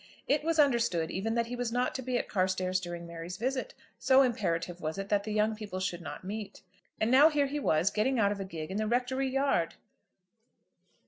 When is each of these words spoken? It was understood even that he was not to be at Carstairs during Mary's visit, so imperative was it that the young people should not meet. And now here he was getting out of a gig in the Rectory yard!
It 0.27 0.43
was 0.43 0.57
understood 0.57 1.11
even 1.11 1.35
that 1.35 1.45
he 1.45 1.55
was 1.55 1.71
not 1.71 1.93
to 1.93 2.01
be 2.01 2.17
at 2.17 2.27
Carstairs 2.27 2.79
during 2.79 3.05
Mary's 3.05 3.37
visit, 3.37 3.75
so 3.99 4.23
imperative 4.23 4.81
was 4.81 4.97
it 4.97 5.09
that 5.09 5.25
the 5.25 5.31
young 5.31 5.55
people 5.55 5.79
should 5.79 6.01
not 6.01 6.23
meet. 6.23 6.63
And 6.99 7.11
now 7.11 7.29
here 7.29 7.45
he 7.45 7.59
was 7.59 7.91
getting 7.91 8.17
out 8.17 8.31
of 8.31 8.39
a 8.39 8.43
gig 8.45 8.71
in 8.71 8.77
the 8.77 8.87
Rectory 8.87 9.29
yard! 9.29 9.75